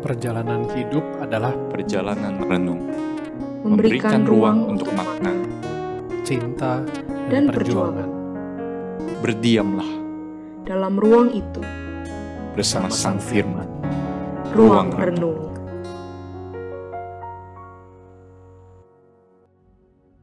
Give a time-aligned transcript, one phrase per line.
[0.00, 2.88] Perjalanan hidup adalah perjalanan renung,
[3.60, 5.28] memberikan ruang untuk makna.
[6.24, 6.80] cinta
[7.28, 8.08] Dan dan, perjuangan.
[9.20, 9.90] Berdiamlah
[10.64, 11.60] dalam ruang itu,
[12.56, 13.68] bersama Sang Firman.
[14.56, 15.52] Ruang renung.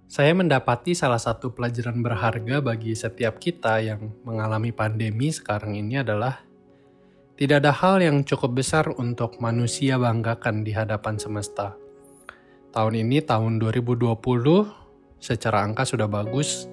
[0.10, 6.42] Saya mendapati salah satu pelajaran berharga bagi setiap kita yang mengalami pandemi sekarang ini adalah
[7.38, 11.78] tidak ada hal yang cukup besar untuk manusia banggakan di hadapan semesta.
[12.74, 14.18] Tahun ini tahun 2020
[15.22, 16.66] secara angka sudah bagus.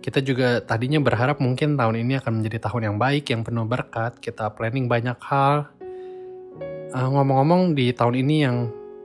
[0.00, 4.16] Kita juga tadinya berharap mungkin tahun ini akan menjadi tahun yang baik, yang penuh berkat.
[4.24, 5.68] Kita planning banyak hal.
[6.96, 8.56] Eh, Ngomong-ngomong di tahun ini yang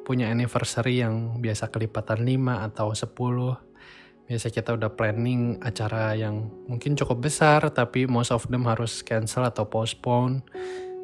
[0.08, 3.60] punya anniversary yang biasa kelipatan 5 atau 10.
[4.32, 9.44] Biasa kita udah planning acara yang mungkin cukup besar tapi most of them harus cancel
[9.44, 10.40] atau postpone.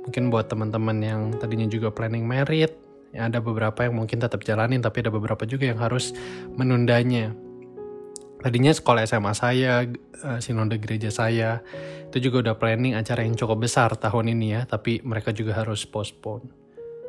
[0.08, 2.74] Mungkin buat teman-teman yang tadinya juga planning merit,
[3.14, 6.16] ya ada beberapa yang mungkin tetap jalanin tapi ada beberapa juga yang harus
[6.58, 7.36] menundanya.
[8.42, 11.62] Tadinya sekolah SMA saya, eh, sinode gereja saya,
[12.10, 15.86] itu juga udah planning acara yang cukup besar tahun ini ya, tapi mereka juga harus
[15.86, 16.50] postpone.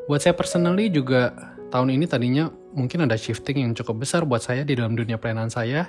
[0.05, 1.33] Buat saya personally juga
[1.73, 5.53] tahun ini tadinya mungkin ada shifting yang cukup besar buat saya di dalam dunia pelayanan
[5.53, 5.89] saya,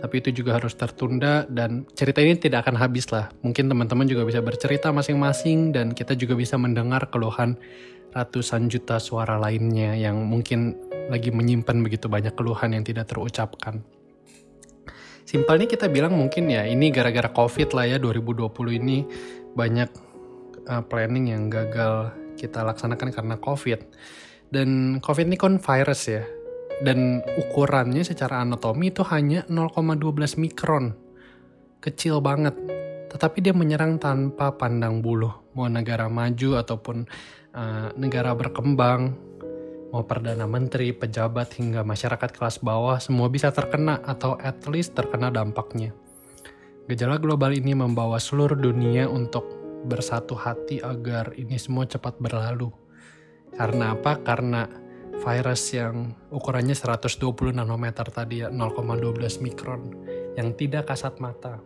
[0.00, 3.28] tapi itu juga harus tertunda dan cerita ini tidak akan habis lah.
[3.42, 7.58] Mungkin teman-teman juga bisa bercerita masing-masing dan kita juga bisa mendengar keluhan
[8.10, 10.74] ratusan juta suara lainnya yang mungkin
[11.10, 13.82] lagi menyimpan begitu banyak keluhan yang tidak terucapkan.
[15.26, 18.50] Simpelnya kita bilang mungkin ya ini gara-gara covid lah ya 2020
[18.82, 19.06] ini
[19.54, 19.90] banyak
[20.66, 23.78] uh, planning yang gagal kita laksanakan karena covid
[24.50, 26.26] dan covid ini kan virus ya.
[26.80, 30.96] Dan ukurannya secara anatomi itu hanya 0,12 mikron.
[31.78, 32.56] Kecil banget.
[33.10, 35.28] Tetapi dia menyerang tanpa pandang bulu.
[35.54, 37.04] Mau negara maju ataupun
[37.54, 39.12] uh, negara berkembang.
[39.90, 45.34] Mau perdana menteri, pejabat hingga masyarakat kelas bawah semua bisa terkena atau at least terkena
[45.34, 45.90] dampaknya.
[46.86, 49.46] Gejala global ini membawa seluruh dunia untuk
[49.84, 52.79] bersatu hati agar ini semua cepat berlalu.
[53.54, 54.20] Karena apa?
[54.20, 54.66] Karena
[55.20, 57.20] virus yang ukurannya 120
[57.60, 59.82] nanometer tadi ya 0,12 mikron
[60.34, 61.60] yang tidak kasat mata.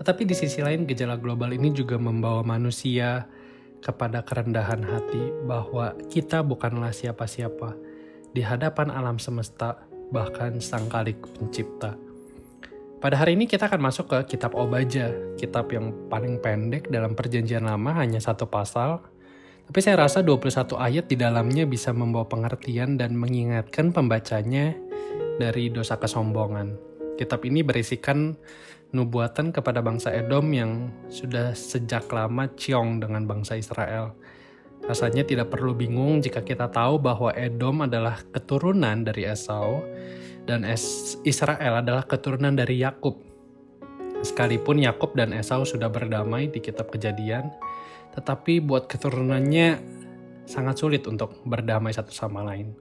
[0.00, 3.28] Tetapi di sisi lain gejala global ini juga membawa manusia
[3.84, 7.76] kepada kerendahan hati bahwa kita bukanlah siapa-siapa
[8.32, 9.84] di hadapan alam semesta
[10.14, 11.98] bahkan sang kalik pencipta.
[13.02, 17.66] Pada hari ini kita akan masuk ke kitab Obaja, kitab yang paling pendek dalam perjanjian
[17.66, 19.02] lama hanya satu pasal.
[19.68, 24.74] Tapi saya rasa 21 ayat di dalamnya bisa membawa pengertian dan mengingatkan pembacanya
[25.38, 26.76] dari dosa kesombongan.
[27.16, 28.34] Kitab ini berisikan
[28.92, 34.12] nubuatan kepada bangsa Edom yang sudah sejak lama ciong dengan bangsa Israel.
[34.82, 39.80] Rasanya tidak perlu bingung jika kita tahu bahwa Edom adalah keturunan dari Esau
[40.42, 40.66] dan
[41.22, 43.14] Israel adalah keturunan dari Yakub.
[44.26, 47.50] Sekalipun Yakub dan Esau sudah berdamai di kitab Kejadian,
[48.12, 49.80] tetapi buat keturunannya
[50.44, 52.76] sangat sulit untuk berdamai satu sama lain.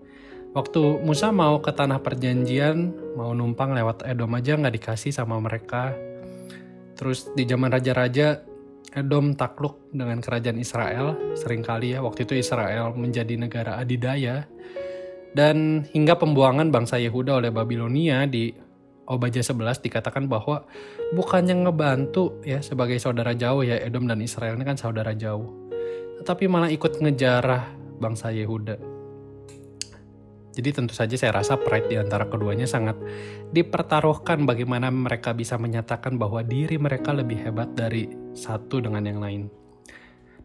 [0.51, 5.95] Waktu Musa mau ke tanah perjanjian, mau numpang lewat Edom aja nggak dikasih sama mereka.
[6.99, 8.43] Terus di zaman raja-raja,
[8.91, 11.15] Edom takluk dengan kerajaan Israel.
[11.39, 14.43] Seringkali ya, waktu itu Israel menjadi negara adidaya.
[15.31, 18.51] Dan hingga pembuangan bangsa Yehuda oleh Babilonia di
[19.11, 20.63] Obaja 11 dikatakan bahwa
[21.11, 25.67] bukannya ngebantu ya sebagai saudara jauh ya Edom dan Israel ini kan saudara jauh.
[26.23, 28.79] Tetapi malah ikut ngejarah bangsa Yehuda.
[30.51, 32.99] Jadi tentu saja saya rasa pride di antara keduanya sangat
[33.55, 39.41] dipertaruhkan bagaimana mereka bisa menyatakan bahwa diri mereka lebih hebat dari satu dengan yang lain.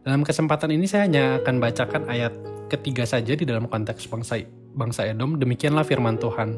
[0.07, 2.31] Dalam kesempatan ini saya hanya akan bacakan ayat
[2.71, 4.39] ketiga saja di dalam konteks bangsa
[4.71, 5.35] bangsa Edom.
[5.35, 6.55] Demikianlah firman Tuhan.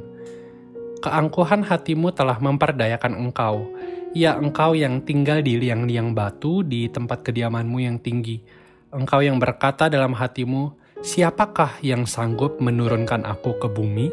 [1.00, 3.72] Keangkuhan hatimu telah memperdayakan engkau.
[4.12, 8.44] Ya engkau yang tinggal di liang-liang batu di tempat kediamanmu yang tinggi.
[8.92, 14.12] Engkau yang berkata dalam hatimu, siapakah yang sanggup menurunkan aku ke bumi?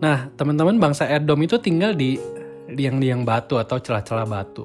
[0.00, 2.16] Nah, teman-teman bangsa Edom itu tinggal di
[2.72, 4.64] liang-liang batu atau celah-celah batu.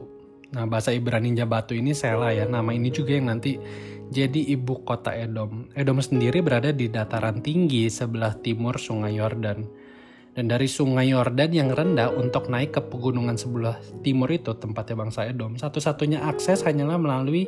[0.54, 2.46] Nah, bahasa Ibrani-nya batu ini Sela ya.
[2.46, 3.58] Nama ini juga yang nanti
[4.14, 5.68] jadi ibu kota Edom.
[5.74, 9.83] Edom sendiri berada di dataran tinggi sebelah timur Sungai Yordan.
[10.34, 15.30] Dan dari Sungai Yordan yang rendah untuk naik ke pegunungan sebelah timur itu tempatnya bangsa
[15.30, 17.46] Edom, satu-satunya akses hanyalah melalui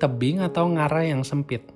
[0.00, 1.68] tebing atau ngarai yang sempit.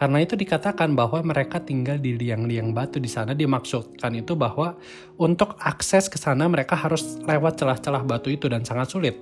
[0.00, 4.80] Karena itu dikatakan bahwa mereka tinggal di liang-liang batu di sana dimaksudkan itu bahwa
[5.20, 9.20] untuk akses ke sana mereka harus lewat celah-celah batu itu dan sangat sulit.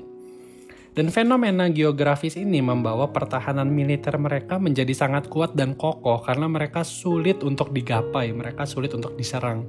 [0.94, 6.86] Dan fenomena geografis ini membawa pertahanan militer mereka menjadi sangat kuat dan kokoh karena mereka
[6.86, 9.66] sulit untuk digapai, mereka sulit untuk diserang.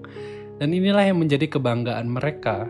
[0.59, 2.67] Dan inilah yang menjadi kebanggaan mereka.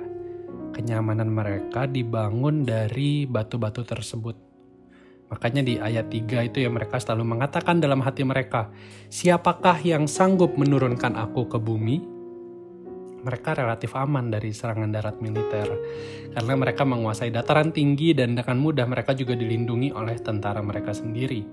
[0.78, 4.38] Kenyamanan mereka dibangun dari batu-batu tersebut.
[5.34, 8.70] Makanya di ayat 3 itu yang mereka selalu mengatakan dalam hati mereka,
[9.10, 12.20] siapakah yang sanggup menurunkan aku ke bumi?
[13.20, 15.68] mereka relatif aman dari serangan darat militer
[16.32, 21.44] karena mereka menguasai dataran tinggi dan dengan mudah mereka juga dilindungi oleh tentara mereka sendiri.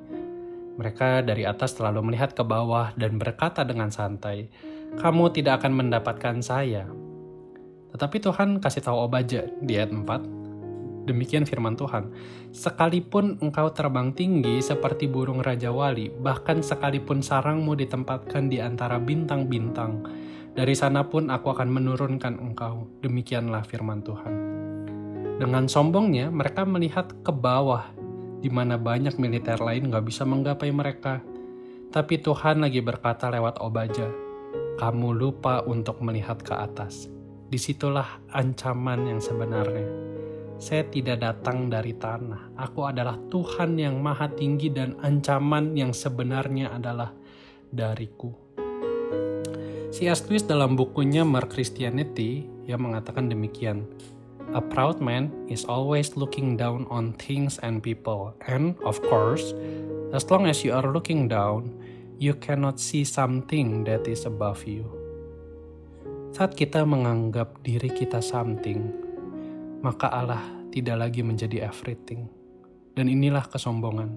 [0.76, 4.52] Mereka dari atas selalu melihat ke bawah dan berkata dengan santai,
[4.98, 6.88] "Kamu tidak akan mendapatkan saya."
[7.96, 10.20] Tetapi Tuhan kasih tahu Obaja di ayat 4,
[11.08, 12.12] demikian firman Tuhan,
[12.52, 20.04] "Sekalipun engkau terbang tinggi seperti burung raja wali, bahkan sekalipun sarangmu ditempatkan di antara bintang-bintang,
[20.56, 22.88] dari sana pun aku akan menurunkan engkau.
[23.04, 24.32] Demikianlah firman Tuhan.
[25.36, 27.84] Dengan sombongnya, mereka melihat ke bawah,
[28.40, 31.20] di mana banyak militer lain gak bisa menggapai mereka.
[31.92, 34.08] Tapi Tuhan lagi berkata lewat Obaja,
[34.76, 37.08] kamu lupa untuk melihat ke atas.
[37.48, 39.88] Di situlah ancaman yang sebenarnya.
[40.56, 42.56] Saya tidak datang dari tanah.
[42.56, 47.12] Aku adalah Tuhan yang maha tinggi dan ancaman yang sebenarnya adalah
[47.72, 48.32] dariku.
[49.92, 50.28] C.S.
[50.28, 53.88] Lewis dalam bukunya More Christianity yang mengatakan demikian.
[54.52, 58.36] A proud man is always looking down on things and people.
[58.44, 59.56] And, of course,
[60.12, 61.72] as long as you are looking down,
[62.16, 64.84] you cannot see something that is above you.
[66.36, 68.92] Saat kita menganggap diri kita something,
[69.80, 72.28] maka Allah tidak lagi menjadi everything.
[72.92, 74.10] Dan inilah kesombongan.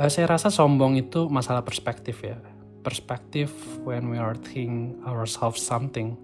[0.00, 2.38] Uh, saya rasa sombong itu masalah perspektif ya
[2.88, 3.52] perspektif
[3.84, 6.16] when we are think ourselves something.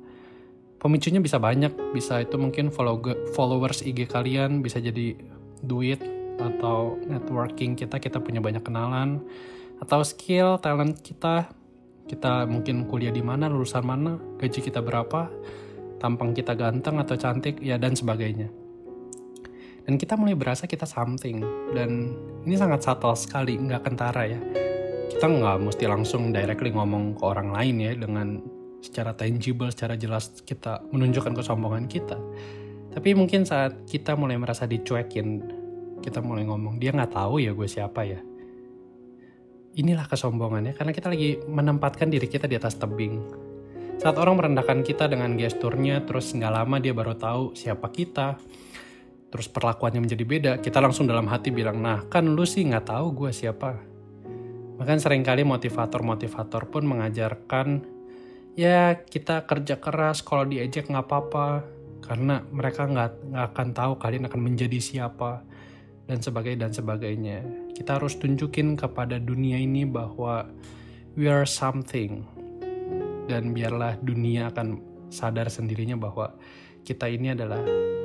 [0.80, 3.00] Pemicunya bisa banyak, bisa itu mungkin follow
[3.36, 5.16] followers IG kalian, bisa jadi
[5.64, 6.00] duit
[6.40, 9.20] atau networking kita, kita punya banyak kenalan,
[9.84, 11.52] atau skill, talent kita,
[12.08, 15.28] kita mungkin kuliah di mana, lulusan mana, gaji kita berapa,
[16.00, 18.48] tampang kita ganteng atau cantik, ya dan sebagainya.
[19.84, 21.44] Dan kita mulai berasa kita something,
[21.76, 22.16] dan
[22.48, 24.40] ini sangat subtle sekali, nggak kentara ya
[25.14, 28.42] kita nggak mesti langsung directly ngomong ke orang lain ya dengan
[28.82, 32.18] secara tangible, secara jelas kita menunjukkan kesombongan kita.
[32.90, 35.38] Tapi mungkin saat kita mulai merasa dicuekin,
[36.02, 38.20] kita mulai ngomong, dia nggak tahu ya gue siapa ya.
[39.74, 43.18] Inilah kesombongannya, karena kita lagi menempatkan diri kita di atas tebing.
[43.98, 48.38] Saat orang merendahkan kita dengan gesturnya, terus nggak lama dia baru tahu siapa kita,
[49.34, 53.06] terus perlakuannya menjadi beda, kita langsung dalam hati bilang, nah kan lu sih nggak tahu
[53.26, 53.94] gue siapa
[54.74, 57.86] Bahkan sering kali motivator-motivator pun mengajarkan
[58.58, 61.62] ya kita kerja keras kalau diejek nggak apa-apa
[62.02, 65.46] karena mereka nggak akan tahu kalian akan menjadi siapa
[66.10, 67.38] dan sebagainya dan sebagainya.
[67.74, 70.46] Kita harus tunjukin kepada dunia ini bahwa
[71.18, 72.22] we are something
[73.26, 74.78] dan biarlah dunia akan
[75.10, 76.34] sadar sendirinya bahwa
[76.86, 77.62] kita ini adalah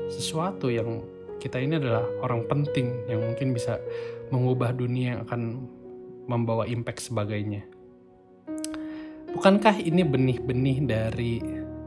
[0.09, 1.03] sesuatu yang
[1.39, 3.79] kita ini adalah orang penting yang mungkin bisa
[4.33, 5.41] mengubah dunia yang akan
[6.29, 7.65] membawa impact sebagainya.
[9.33, 11.39] Bukankah ini benih-benih dari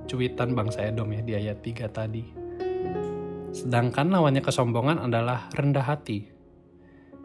[0.09, 2.25] cuitan bangsa Edom ya di ayat 3 tadi?
[3.53, 6.42] Sedangkan lawannya kesombongan adalah rendah hati.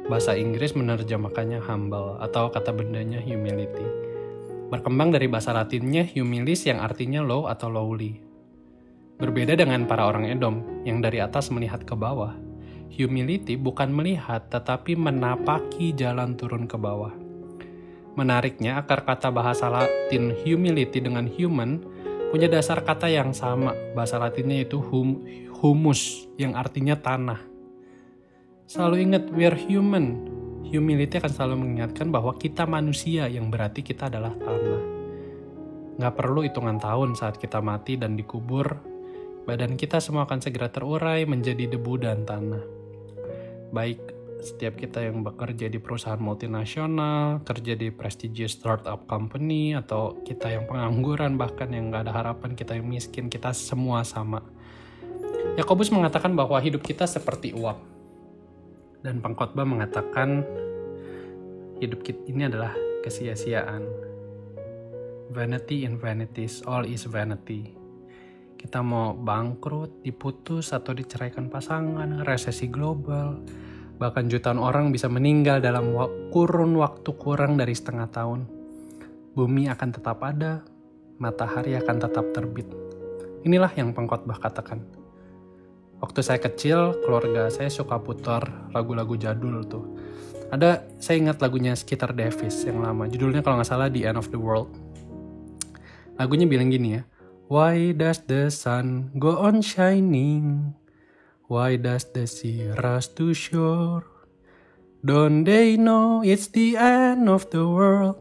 [0.07, 3.83] Bahasa Inggris menerjemahkannya humble atau kata bendanya humility.
[4.71, 8.19] Berkembang dari bahasa latinnya humilis yang artinya low atau lowly.
[9.19, 12.35] Berbeda dengan para orang Edom yang dari atas melihat ke bawah,
[12.87, 17.11] Humility bukan melihat, tetapi menapaki jalan turun ke bawah.
[18.17, 21.83] Menariknya, akar kata bahasa Latin humility dengan human
[22.33, 23.75] punya dasar kata yang sama.
[23.93, 25.21] Bahasa Latinnya itu hum,
[25.59, 27.37] humus, yang artinya tanah.
[28.67, 30.27] Selalu ingat, we are human.
[30.67, 34.83] Humility akan selalu mengingatkan bahwa kita manusia, yang berarti kita adalah tanah.
[35.97, 38.75] Nggak perlu hitungan tahun saat kita mati dan dikubur,
[39.47, 42.77] badan kita semua akan segera terurai menjadi debu dan tanah
[43.71, 43.99] baik
[44.37, 50.69] setiap kita yang bekerja di perusahaan multinasional, kerja di prestigious startup company, atau kita yang
[50.69, 54.45] pengangguran, bahkan yang gak ada harapan, kita yang miskin, kita semua sama.
[55.57, 57.96] Yakobus mengatakan bahwa hidup kita seperti uap.
[59.07, 60.43] Dan pengkhotbah mengatakan
[61.79, 62.75] hidup kita ini adalah
[63.07, 63.87] kesia-siaan.
[65.31, 67.71] Vanity in vanities, all is vanity.
[68.59, 73.39] Kita mau bangkrut, diputus, atau diceraikan pasangan, resesi global,
[73.95, 75.95] bahkan jutaan orang bisa meninggal dalam
[76.35, 78.43] kurun waktu kurang dari setengah tahun.
[79.31, 80.67] Bumi akan tetap ada,
[81.15, 82.67] matahari akan tetap terbit.
[83.47, 84.96] Inilah yang pengkhotbah katakan.
[85.97, 89.97] Waktu saya kecil, keluarga saya suka putar lagu-lagu jadul tuh.
[90.53, 93.09] Ada, saya ingat lagunya sekitar Davis yang lama.
[93.09, 94.69] Judulnya kalau nggak salah The End of the World.
[96.21, 97.01] Lagunya bilang gini ya.
[97.47, 100.75] Why does the sun go on shining?
[101.47, 104.03] Why does the sea rush to shore?
[104.99, 108.19] Don't they know it's the end of the world?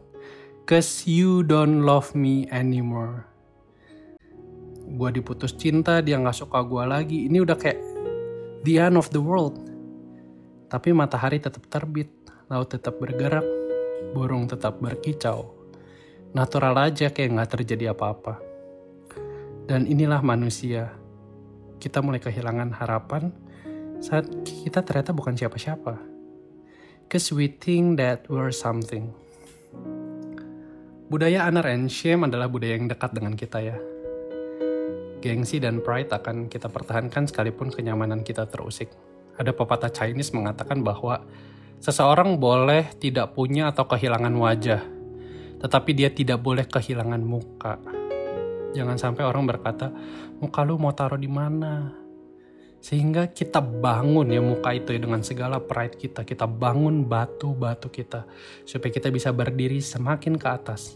[0.63, 3.27] Cause you don't love me anymore.
[4.87, 7.27] Gua diputus cinta, dia nggak suka gua lagi.
[7.27, 7.79] Ini udah kayak
[8.63, 9.59] the end of the world.
[10.67, 12.11] Tapi matahari tetap terbit,
[12.47, 13.43] laut tetap bergerak,
[14.11, 15.55] burung tetap berkicau.
[16.35, 18.39] Natural aja kayak nggak terjadi apa-apa.
[19.67, 20.95] Dan inilah manusia.
[21.77, 23.31] Kita mulai kehilangan harapan
[23.99, 25.99] saat kita ternyata bukan siapa-siapa.
[27.07, 29.15] Cause we think that we're something.
[31.07, 33.79] Budaya honor and shame adalah budaya yang dekat dengan kita ya.
[35.17, 38.93] Gengsi dan pride akan kita pertahankan sekalipun kenyamanan kita terusik.
[39.37, 41.25] Ada pepatah Chinese mengatakan bahwa
[41.81, 44.81] seseorang boleh tidak punya atau kehilangan wajah,
[45.61, 47.81] tetapi dia tidak boleh kehilangan muka.
[48.77, 49.89] Jangan sampai orang berkata,
[50.37, 51.93] muka lu mau taruh di mana?
[52.77, 56.21] Sehingga kita bangun ya muka itu ya dengan segala pride kita.
[56.21, 58.29] Kita bangun batu-batu kita.
[58.69, 60.95] Supaya kita bisa berdiri semakin ke atas.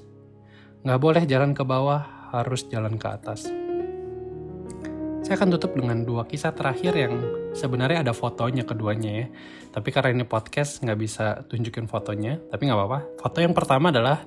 [0.86, 3.61] Nggak boleh jalan ke bawah, harus jalan ke atas.
[5.22, 7.14] Saya akan tutup dengan dua kisah terakhir yang
[7.54, 9.28] sebenarnya ada fotonya keduanya ya.
[9.70, 13.00] Tapi karena ini podcast nggak bisa tunjukin fotonya, tapi nggak apa-apa.
[13.22, 14.26] Foto yang pertama adalah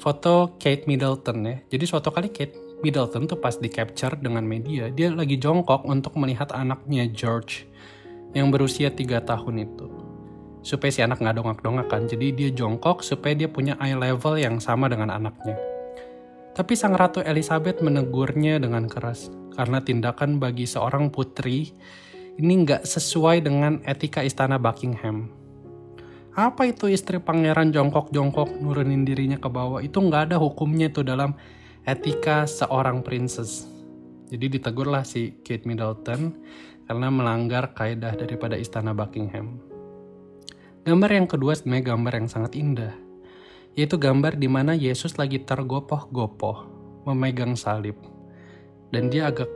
[0.00, 1.56] foto Kate Middleton ya.
[1.68, 6.16] Jadi suatu kali Kate Middleton tuh pas di capture dengan media, dia lagi jongkok untuk
[6.16, 7.68] melihat anaknya George
[8.32, 9.86] yang berusia 3 tahun itu.
[10.64, 14.56] Supaya si anak nggak dongak-dongak kan, jadi dia jongkok supaya dia punya eye level yang
[14.56, 15.73] sama dengan anaknya.
[16.54, 19.26] Tapi sang ratu Elizabeth menegurnya dengan keras
[19.58, 21.74] karena tindakan bagi seorang putri
[22.38, 25.34] ini nggak sesuai dengan etika istana Buckingham.
[26.38, 29.82] Apa itu istri pangeran jongkok-jongkok nurunin dirinya ke bawah?
[29.82, 31.34] Itu nggak ada hukumnya tuh dalam
[31.86, 33.66] etika seorang princess.
[34.30, 36.38] Jadi ditegurlah si Kate Middleton
[36.86, 39.58] karena melanggar kaidah daripada istana Buckingham.
[40.86, 43.03] Gambar yang kedua sebenarnya gambar yang sangat indah
[43.74, 46.70] yaitu gambar di mana Yesus lagi tergopoh-gopoh
[47.04, 47.98] memegang salib
[48.94, 49.50] dan dia agak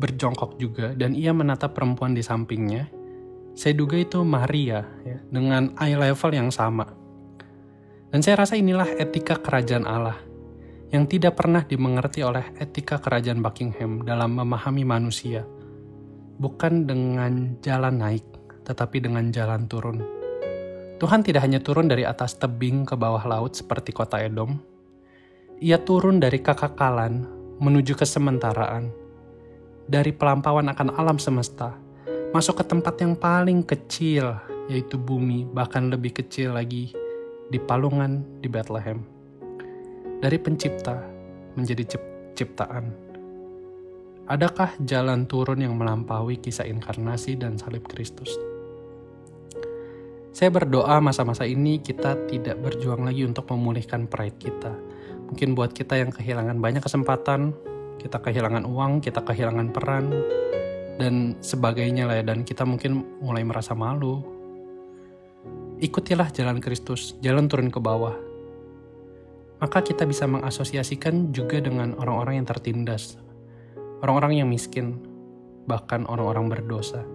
[0.00, 2.88] berjongkok juga dan ia menatap perempuan di sampingnya.
[3.54, 6.90] Saya duga itu Maria ya, dengan eye level yang sama.
[8.10, 10.18] Dan saya rasa inilah etika kerajaan Allah
[10.90, 15.46] yang tidak pernah dimengerti oleh etika kerajaan Buckingham dalam memahami manusia.
[16.34, 18.26] Bukan dengan jalan naik,
[18.66, 20.23] tetapi dengan jalan turun.
[20.94, 24.62] Tuhan tidak hanya turun dari atas tebing ke bawah laut seperti kota Edom.
[25.58, 27.26] Ia turun dari kekakalan
[27.58, 28.94] menuju kesementaraan.
[29.90, 31.74] Dari pelampauan akan alam semesta,
[32.30, 34.38] masuk ke tempat yang paling kecil,
[34.70, 36.94] yaitu bumi, bahkan lebih kecil lagi
[37.50, 39.02] di palungan di Bethlehem.
[40.22, 41.02] Dari pencipta
[41.58, 41.98] menjadi
[42.38, 42.86] ciptaan.
[44.24, 48.53] Adakah jalan turun yang melampaui kisah inkarnasi dan salib Kristus?
[50.34, 54.74] Saya berdoa masa-masa ini kita tidak berjuang lagi untuk memulihkan pride kita.
[55.30, 57.54] Mungkin buat kita yang kehilangan banyak kesempatan,
[58.02, 60.10] kita kehilangan uang, kita kehilangan peran,
[60.98, 62.26] dan sebagainya lah ya.
[62.26, 64.26] Dan kita mungkin mulai merasa malu.
[65.78, 68.18] Ikutilah jalan Kristus, jalan turun ke bawah.
[69.62, 73.22] Maka kita bisa mengasosiasikan juga dengan orang-orang yang tertindas,
[74.02, 74.98] orang-orang yang miskin,
[75.70, 77.06] bahkan orang-orang berdosa.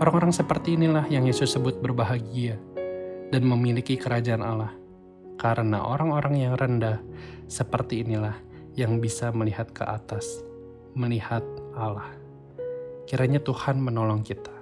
[0.00, 2.56] Orang-orang seperti inilah yang Yesus sebut berbahagia
[3.28, 4.72] dan memiliki kerajaan Allah.
[5.36, 7.04] Karena orang-orang yang rendah
[7.44, 8.32] seperti inilah
[8.80, 10.40] yang bisa melihat ke atas,
[10.96, 11.44] melihat
[11.76, 12.08] Allah.
[13.04, 14.59] Kiranya Tuhan menolong kita.